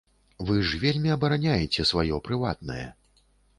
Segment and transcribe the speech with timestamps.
[0.47, 2.83] Вы ж вельмі абараняеце сваё прыватнае.